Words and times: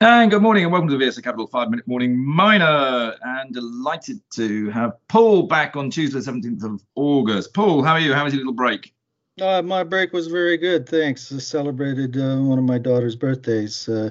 And 0.00 0.30
good 0.30 0.42
morning 0.42 0.62
and 0.62 0.72
welcome 0.72 0.88
to 0.88 0.96
the 0.96 1.22
Capital 1.22 1.48
5 1.48 1.70
Minute 1.70 1.88
Morning 1.88 2.16
Miner. 2.16 3.16
And 3.20 3.52
delighted 3.52 4.20
to 4.34 4.70
have 4.70 4.92
Paul 5.08 5.48
back 5.48 5.74
on 5.74 5.90
Tuesday, 5.90 6.20
17th 6.20 6.62
of 6.62 6.80
August. 6.94 7.52
Paul, 7.52 7.82
how 7.82 7.94
are 7.94 8.00
you? 8.00 8.14
How 8.14 8.22
was 8.22 8.32
your 8.32 8.42
little 8.42 8.52
break? 8.52 8.94
Uh, 9.40 9.60
my 9.60 9.82
break 9.82 10.12
was 10.12 10.28
very 10.28 10.56
good, 10.56 10.88
thanks. 10.88 11.32
I 11.32 11.38
celebrated 11.38 12.16
uh, 12.16 12.36
one 12.36 12.60
of 12.60 12.64
my 12.64 12.78
daughter's 12.78 13.16
birthdays. 13.16 13.88
Uh, 13.88 14.10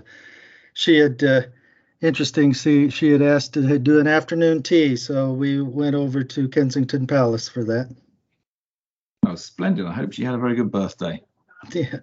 she 0.74 0.98
had, 0.98 1.24
uh, 1.24 1.44
interesting, 2.02 2.54
see, 2.54 2.90
she 2.90 3.10
had 3.10 3.22
asked 3.22 3.54
to 3.54 3.80
do 3.80 4.00
an 4.02 4.08
afternoon 4.08 4.64
tea, 4.64 4.98
so 4.98 5.32
we 5.32 5.62
went 5.62 5.96
over 5.96 6.22
to 6.22 6.50
Kensington 6.50 7.08
Palace 7.08 7.48
for 7.48 7.64
that. 7.64 7.96
Oh, 9.30 9.36
splendid. 9.36 9.86
I 9.86 9.92
hope 9.92 10.14
she 10.14 10.24
had 10.24 10.36
a 10.36 10.38
very 10.38 10.56
good 10.56 10.72
birthday. 10.72 11.22
Yeah. 11.74 11.98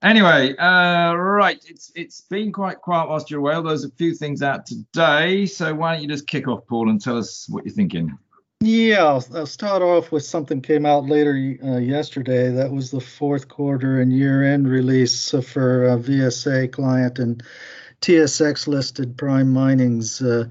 Anyway, 0.00 0.54
uh, 0.56 1.12
right, 1.12 1.64
it's 1.68 1.90
it's 1.96 2.20
been 2.20 2.52
quite 2.52 2.80
quiet 2.80 3.08
whilst 3.08 3.30
you're 3.30 3.40
away. 3.40 3.60
There's 3.60 3.84
a 3.84 3.90
few 3.90 4.14
things 4.14 4.42
out 4.42 4.66
today, 4.66 5.46
so 5.46 5.74
why 5.74 5.94
don't 5.94 6.02
you 6.02 6.08
just 6.08 6.28
kick 6.28 6.46
off, 6.46 6.66
Paul, 6.68 6.88
and 6.88 7.00
tell 7.00 7.18
us 7.18 7.48
what 7.48 7.64
you're 7.64 7.74
thinking? 7.74 8.16
Yeah, 8.60 9.04
I'll, 9.04 9.24
I'll 9.34 9.46
start 9.46 9.82
off 9.82 10.12
with 10.12 10.24
something 10.24 10.60
came 10.60 10.86
out 10.86 11.06
later 11.06 11.56
uh, 11.64 11.78
yesterday. 11.78 12.50
That 12.50 12.70
was 12.70 12.92
the 12.92 13.00
fourth 13.00 13.48
quarter 13.48 14.00
and 14.00 14.12
year-end 14.12 14.68
release 14.68 15.30
for 15.30 15.88
uh, 15.88 15.96
VSA 15.96 16.70
client 16.70 17.18
and 17.18 17.42
TSX 18.02 18.68
listed 18.68 19.16
Prime 19.16 19.52
Mining's 19.52 20.22
uh, 20.22 20.44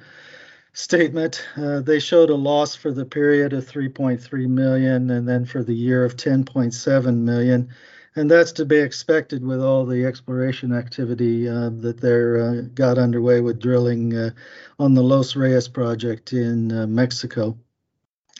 statement. 0.73 1.45
Uh, 1.55 1.81
they 1.81 1.99
showed 1.99 2.30
a 2.30 2.35
loss 2.35 2.75
for 2.75 2.91
the 2.91 3.05
period 3.05 3.53
of 3.53 3.66
3.3 3.66 4.48
million, 4.48 5.09
and 5.09 5.27
then 5.27 5.45
for 5.45 5.63
the 5.63 5.75
year 5.75 6.03
of 6.05 6.16
10.7 6.16 7.17
million 7.17 7.70
and 8.16 8.30
that's 8.30 8.52
to 8.52 8.66
be 8.66 8.77
expected 8.77 9.44
with 9.44 9.61
all 9.61 9.86
the 9.86 10.05
exploration 10.05 10.73
activity 10.73 11.47
uh, 11.47 11.69
that 11.69 11.99
they're 12.02 12.38
uh, 12.42 12.61
got 12.73 12.97
underway 12.97 13.39
with 13.42 13.61
drilling 13.61 14.16
uh, 14.16 14.31
on 14.80 14.94
the 14.94 15.03
Los 15.03 15.36
Reyes 15.36 15.67
project 15.67 16.33
in 16.33 16.72
uh, 16.72 16.88
Mexico. 16.88 17.58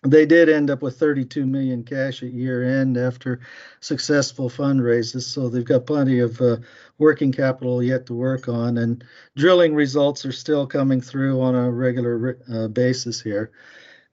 They 0.04 0.26
did 0.26 0.50
end 0.50 0.72
up 0.72 0.82
with 0.82 0.98
32 0.98 1.46
million 1.46 1.84
cash 1.84 2.24
at 2.24 2.34
year 2.34 2.64
end 2.64 2.98
after 2.98 3.40
successful 3.82 4.50
fundraises, 4.50 5.22
so 5.22 5.48
they've 5.48 5.64
got 5.64 5.86
plenty 5.86 6.20
of 6.20 6.42
uh, 6.42 6.58
working 6.98 7.32
capital 7.32 7.84
yet 7.84 8.08
to 8.08 8.16
work 8.16 8.48
on, 8.48 8.80
and 8.80 9.04
drilling 9.36 9.76
results 9.76 10.26
are 10.26 10.32
still 10.32 10.66
coming 10.66 11.02
through 11.02 11.40
on 11.40 11.54
a 11.54 11.70
regular 11.70 12.40
uh, 12.52 12.68
basis 12.68 13.22
here. 13.22 13.52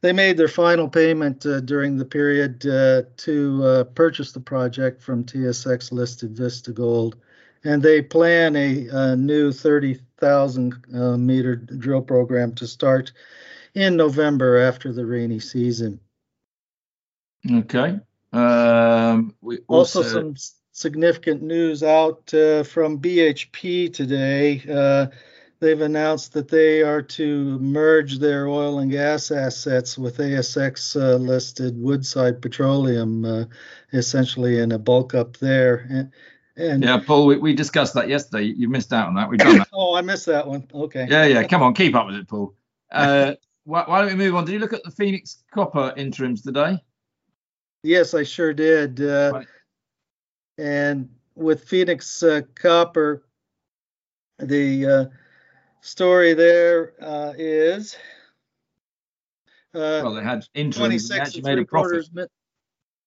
They 0.02 0.12
made 0.12 0.36
their 0.36 0.48
final 0.48 0.90
payment 0.90 1.46
uh, 1.46 1.60
during 1.60 1.96
the 1.96 2.04
period 2.04 2.66
uh, 2.66 3.02
to 3.16 3.64
uh, 3.64 3.84
purchase 3.84 4.32
the 4.32 4.40
project 4.40 5.02
from 5.02 5.24
TSX 5.24 5.90
listed 5.90 6.36
Vista 6.36 6.70
Gold, 6.70 7.16
and 7.64 7.82
they 7.82 8.02
plan 8.02 8.54
a, 8.56 8.88
a 8.88 9.16
new 9.16 9.52
30,000 9.52 10.74
uh, 10.94 11.16
meter 11.16 11.56
drill 11.56 12.02
program 12.02 12.54
to 12.56 12.66
start 12.66 13.12
in 13.78 13.96
November 13.96 14.58
after 14.58 14.92
the 14.92 15.06
rainy 15.06 15.38
season. 15.38 16.00
Okay. 17.48 18.00
Um, 18.32 19.34
we 19.40 19.58
also, 19.68 20.00
also 20.00 20.02
some 20.02 20.34
significant 20.72 21.42
news 21.42 21.84
out 21.84 22.34
uh, 22.34 22.64
from 22.64 22.98
BHP 22.98 23.92
today. 23.92 24.62
Uh, 24.68 25.06
they've 25.60 25.80
announced 25.80 26.32
that 26.32 26.48
they 26.48 26.82
are 26.82 27.02
to 27.02 27.58
merge 27.60 28.18
their 28.18 28.48
oil 28.48 28.80
and 28.80 28.90
gas 28.90 29.30
assets 29.30 29.96
with 29.96 30.18
ASX 30.18 31.00
uh, 31.00 31.16
listed 31.16 31.80
Woodside 31.80 32.42
Petroleum, 32.42 33.24
uh, 33.24 33.44
essentially 33.92 34.58
in 34.58 34.72
a 34.72 34.78
bulk 34.78 35.14
up 35.14 35.36
there. 35.36 35.86
And, 35.88 36.12
and 36.56 36.82
yeah, 36.82 36.98
Paul, 36.98 37.26
we, 37.26 37.36
we, 37.36 37.54
discussed 37.54 37.94
that 37.94 38.08
yesterday. 38.08 38.42
You 38.42 38.68
missed 38.68 38.92
out 38.92 39.06
on 39.06 39.14
that. 39.14 39.30
We've 39.30 39.38
done 39.38 39.58
that. 39.58 39.68
oh, 39.72 39.94
I 39.94 40.00
missed 40.00 40.26
that 40.26 40.48
one. 40.48 40.66
Okay. 40.74 41.06
Yeah, 41.08 41.26
yeah. 41.26 41.44
Come 41.44 41.62
on, 41.62 41.74
keep 41.74 41.94
up 41.94 42.06
with 42.06 42.16
it, 42.16 42.26
Paul. 42.26 42.54
Why, 43.68 43.84
why, 43.84 44.00
don't 44.00 44.08
we 44.08 44.14
move 44.14 44.34
on? 44.34 44.46
Did 44.46 44.52
you 44.52 44.60
look 44.60 44.72
at 44.72 44.82
the 44.82 44.90
Phoenix 44.90 45.44
Copper 45.52 45.92
interims 45.94 46.40
today? 46.40 46.82
Yes, 47.82 48.14
I 48.14 48.22
sure 48.22 48.54
did. 48.54 48.98
Uh, 48.98 49.32
right. 49.34 49.46
And 50.56 51.10
with 51.34 51.64
Phoenix 51.64 52.22
uh, 52.22 52.40
Copper, 52.54 53.24
the 54.38 54.86
uh, 54.86 55.04
story 55.82 56.32
there 56.32 56.94
uh, 57.02 57.34
is. 57.36 57.94
Uh, 59.74 60.00
well, 60.02 60.14
they 60.14 60.22
had 60.22 60.46
interim. 60.54 60.90
They 60.90 61.20
actually 61.20 61.42
made 61.42 61.58
a 61.58 61.64
profit. 61.66 62.08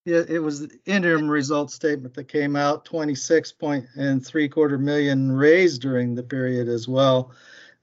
Yeah, 0.05 0.21
it 0.29 0.43
was 0.43 0.59
the 0.59 0.79
interim 0.85 1.27
results 1.27 1.73
statement 1.73 2.13
that 2.13 2.25
came 2.25 2.55
out. 2.55 2.85
26 2.85 3.51
point 3.53 3.85
and 3.95 4.23
three 4.23 4.47
quarter 4.47 4.77
million 4.77 5.31
raised 5.31 5.81
during 5.81 6.13
the 6.13 6.21
period 6.21 6.67
as 6.67 6.87
well. 6.87 7.33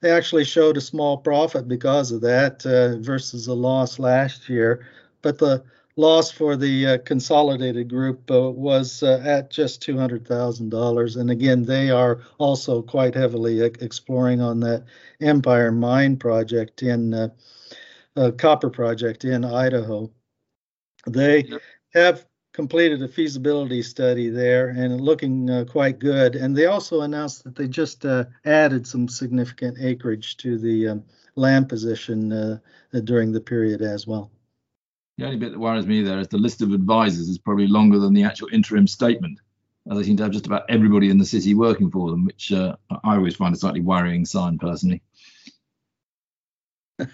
They 0.01 0.11
actually 0.11 0.45
showed 0.45 0.77
a 0.77 0.81
small 0.81 1.17
profit 1.17 1.67
because 1.67 2.11
of 2.11 2.21
that 2.21 2.65
uh, 2.65 2.97
versus 3.01 3.47
a 3.47 3.53
loss 3.53 3.99
last 3.99 4.47
year. 4.47 4.85
But 5.21 5.37
the 5.37 5.63
loss 5.97 6.31
for 6.31 6.55
the 6.55 6.87
uh, 6.87 6.97
consolidated 6.99 7.89
group 7.89 8.31
uh, 8.31 8.49
was 8.51 9.03
uh, 9.03 9.21
at 9.25 9.51
just 9.51 9.81
$200,000. 9.81 11.17
And 11.17 11.29
again, 11.29 11.63
they 11.63 11.89
are 11.89 12.21
also 12.37 12.81
quite 12.81 13.13
heavily 13.13 13.61
exploring 13.61 14.41
on 14.41 14.61
that 14.61 14.85
Empire 15.19 15.71
Mine 15.71 16.15
project 16.15 16.81
in 16.81 17.13
uh, 17.13 17.29
uh, 18.15 18.31
copper 18.31 18.69
project 18.69 19.25
in 19.25 19.43
Idaho. 19.43 20.09
They 21.05 21.49
have 21.93 22.25
completed 22.59 23.01
a 23.01 23.07
feasibility 23.07 23.81
study 23.81 24.29
there 24.29 24.67
and 24.67 24.99
looking 24.99 25.49
uh, 25.49 25.63
quite 25.63 25.97
good. 25.97 26.35
And 26.35 26.53
they 26.53 26.65
also 26.65 26.99
announced 27.01 27.45
that 27.45 27.55
they 27.55 27.69
just 27.69 28.03
added 28.43 28.85
some 28.85 29.07
significant 29.07 29.77
acreage 29.79 30.35
to 30.37 30.57
the 30.57 30.89
um, 30.89 31.03
land 31.35 31.69
position 31.69 32.59
during 33.05 33.31
the 33.31 33.39
period 33.39 33.81
as 33.81 34.05
well. 34.05 34.29
The 35.17 35.23
only 35.23 35.37
bit 35.37 35.53
that 35.53 35.59
worries 35.59 35.87
me 35.87 36.01
there 36.01 36.19
is 36.19 36.27
the 36.27 36.37
list 36.37 36.61
of 36.61 36.73
advisors 36.73 37.29
is 37.29 37.37
probably 37.37 37.67
longer 37.67 37.97
than 37.97 38.13
the 38.13 38.23
actual 38.23 38.49
interim 38.51 38.87
statement. 38.87 39.39
As 39.89 39.97
they 39.97 40.03
seem 40.03 40.17
to 40.17 40.23
have 40.23 40.33
just 40.33 40.45
about 40.45 40.63
everybody 40.67 41.09
in 41.09 41.17
the 41.17 41.25
city 41.25 41.55
working 41.55 41.89
for 41.89 42.11
them, 42.11 42.25
which 42.25 42.51
uh, 42.51 42.75
I 42.89 43.15
always 43.15 43.37
find 43.37 43.55
a 43.55 43.57
slightly 43.57 43.79
worrying 43.79 44.25
sign 44.25 44.57
personally. 44.57 45.01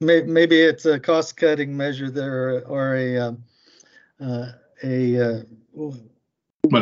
Maybe 0.00 0.62
it's 0.62 0.86
a 0.86 0.98
cost-cutting 0.98 1.76
measure 1.76 2.10
there, 2.10 2.66
or 2.66 2.96
a 2.96 3.18
um, 3.18 3.44
uh, 4.20 4.52
a. 4.82 5.20
Uh, 5.20 5.42
well, 5.72 5.96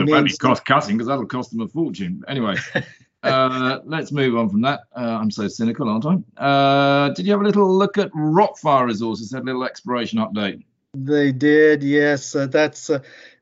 it 0.00 0.08
won't 0.10 0.26
be 0.26 0.36
cost-cutting 0.36 0.96
because 0.96 1.06
that'll 1.06 1.26
cost 1.26 1.50
them 1.50 1.60
a 1.60 1.68
fortune. 1.68 2.22
Anyway, 2.28 2.56
uh, 3.22 3.78
let's 3.84 4.12
move 4.12 4.36
on 4.36 4.48
from 4.48 4.60
that. 4.62 4.80
Uh, 4.96 5.18
I'm 5.20 5.30
so 5.30 5.48
cynical, 5.48 5.88
aren't 5.88 6.04
I? 6.06 6.42
Uh, 6.42 7.08
did 7.10 7.26
you 7.26 7.32
have 7.32 7.40
a 7.40 7.44
little 7.44 7.72
look 7.72 7.96
at 7.96 8.10
Rockfire 8.12 8.86
Resources? 8.86 9.32
Had 9.32 9.42
a 9.42 9.46
little 9.46 9.64
exploration 9.64 10.18
update. 10.18 10.64
They 10.94 11.32
did, 11.32 11.82
yes. 11.82 12.34
Uh, 12.34 12.46
that's 12.46 12.90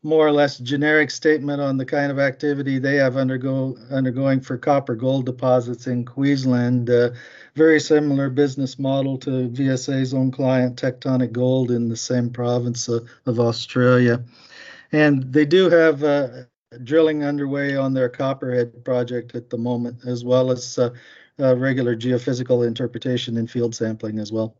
more 0.06 0.26
or 0.26 0.32
less 0.32 0.58
generic 0.58 1.10
statement 1.10 1.60
on 1.60 1.76
the 1.76 1.84
kind 1.84 2.12
of 2.12 2.18
activity 2.20 2.78
they 2.78 2.94
have 2.94 3.16
undergo 3.16 3.76
undergoing 3.90 4.40
for 4.40 4.56
copper 4.56 4.94
gold 4.94 5.26
deposits 5.26 5.88
in 5.88 6.04
Queensland. 6.04 6.88
Uh, 6.88 7.10
very 7.56 7.80
similar 7.80 8.30
business 8.30 8.78
model 8.78 9.18
to 9.18 9.48
VSA's 9.48 10.14
own 10.14 10.30
client, 10.30 10.80
Tectonic 10.80 11.32
Gold, 11.32 11.70
in 11.72 11.88
the 11.88 11.96
same 11.96 12.30
province 12.30 12.86
of, 12.86 13.08
of 13.26 13.40
Australia. 13.40 14.22
And 14.92 15.32
they 15.32 15.44
do 15.44 15.68
have 15.70 16.04
uh, 16.04 16.28
drilling 16.84 17.24
underway 17.24 17.74
on 17.74 17.92
their 17.92 18.08
Copperhead 18.08 18.84
project 18.84 19.34
at 19.34 19.50
the 19.50 19.58
moment, 19.58 20.04
as 20.06 20.24
well 20.24 20.52
as 20.52 20.78
uh, 20.78 20.90
uh, 21.40 21.56
regular 21.56 21.96
geophysical 21.96 22.64
interpretation 22.64 23.36
and 23.38 23.50
field 23.50 23.74
sampling 23.74 24.20
as 24.20 24.30
well. 24.30 24.56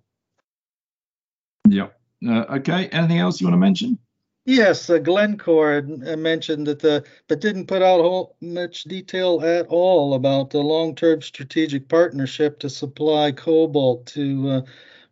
Yeah. 1.69 1.89
Uh, 2.27 2.45
okay. 2.57 2.89
Anything 2.89 3.19
else 3.19 3.41
you 3.41 3.47
want 3.47 3.55
to 3.55 3.59
mention? 3.59 3.99
Yes, 4.47 4.89
uh, 4.89 4.99
Glencore 4.99 5.79
uh, 6.07 6.17
mentioned 6.17 6.67
that 6.69 6.79
the, 6.79 7.05
but 7.29 7.41
didn't 7.41 7.67
put 7.67 7.83
out 7.83 8.01
whole, 8.01 8.37
much 8.41 8.85
detail 8.85 9.43
at 9.45 9.67
all 9.67 10.15
about 10.15 10.51
the 10.51 10.61
long-term 10.61 11.21
strategic 11.21 11.89
partnership 11.89 12.59
to 12.61 12.71
supply 12.71 13.33
cobalt 13.33 14.07
to 14.07 14.49
uh, 14.49 14.63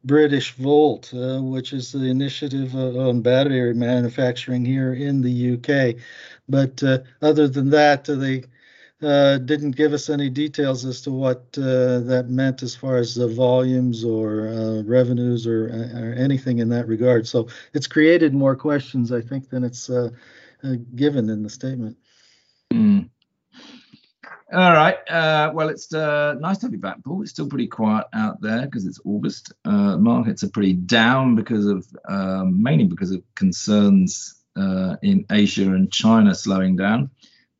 Britishvolt, 0.06 1.12
uh, 1.14 1.42
which 1.42 1.72
is 1.72 1.90
the 1.92 2.04
initiative 2.06 2.74
on 2.76 3.22
battery 3.22 3.74
manufacturing 3.74 4.64
here 4.64 4.94
in 4.94 5.20
the 5.22 5.54
UK. 5.54 5.96
But 6.48 6.82
uh, 6.82 7.00
other 7.20 7.48
than 7.48 7.70
that, 7.70 8.08
uh, 8.08 8.14
they 8.14 8.44
uh, 9.04 9.38
didn't 9.38 9.72
give 9.72 9.92
us 9.92 10.08
any 10.08 10.30
details 10.30 10.84
as 10.84 11.00
to 11.02 11.10
what 11.10 11.46
uh, 11.56 12.00
that 12.00 12.26
meant 12.28 12.62
as 12.62 12.74
far 12.74 12.96
as 12.96 13.14
the 13.14 13.28
volumes 13.28 14.04
or 14.04 14.48
uh, 14.48 14.82
revenues 14.82 15.46
or, 15.46 15.66
or, 15.66 16.14
anything 16.16 16.58
in 16.58 16.68
that 16.70 16.86
regard. 16.86 17.26
So 17.26 17.48
it's 17.72 17.86
created 17.86 18.34
more 18.34 18.56
questions, 18.56 19.12
I 19.12 19.20
think, 19.20 19.50
than 19.50 19.64
it's 19.64 19.90
uh, 19.90 20.10
given 20.94 21.28
in 21.30 21.42
the 21.42 21.50
statement. 21.50 21.96
Mm. 22.72 23.10
All 24.52 24.72
right. 24.72 24.98
well, 25.52 25.68
it's 25.68 25.92
nice 25.92 26.58
to 26.58 26.66
have 26.66 26.72
you 26.72 26.78
back, 26.78 27.02
Paul. 27.04 27.22
It's 27.22 27.30
still 27.30 27.48
pretty 27.48 27.66
quiet 27.66 28.06
out 28.12 28.40
there 28.40 28.62
because 28.62 28.86
it's 28.86 29.00
August. 29.04 29.52
markets 29.64 30.44
are 30.44 30.50
pretty 30.50 30.74
down 30.74 31.34
because 31.34 31.66
of 31.66 31.86
um, 32.08 32.62
mainly 32.62 32.84
because 32.84 33.10
of 33.10 33.22
concerns 33.34 34.44
uh, 34.56 34.96
in 35.02 35.26
Asia 35.30 35.72
and 35.72 35.92
China 35.92 36.34
slowing 36.34 36.76
down. 36.76 37.10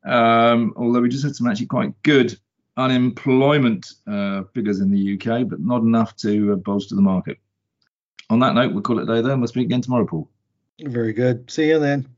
Um, 0.05 0.73
although 0.77 1.01
we 1.01 1.09
just 1.09 1.23
had 1.23 1.35
some 1.35 1.47
actually 1.47 1.65
quite 1.65 1.91
good 2.03 2.37
unemployment 2.77 3.93
uh, 4.07 4.43
figures 4.53 4.79
in 4.79 4.91
the 4.91 5.15
UK, 5.15 5.47
but 5.47 5.59
not 5.59 5.81
enough 5.81 6.15
to 6.17 6.53
uh, 6.53 6.55
bolster 6.55 6.95
the 6.95 7.01
market. 7.01 7.37
On 8.29 8.39
that 8.39 8.55
note, 8.55 8.73
we'll 8.73 8.81
call 8.81 8.99
it 8.99 9.03
a 9.03 9.05
day 9.05 9.21
there 9.21 9.37
we'll 9.37 9.47
speak 9.47 9.65
again 9.65 9.81
tomorrow, 9.81 10.05
Paul. 10.05 10.29
Very 10.81 11.13
good. 11.13 11.49
See 11.49 11.69
you 11.69 11.79
then. 11.79 12.14